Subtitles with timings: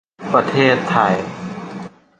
[0.33, 1.15] ประเทศไทย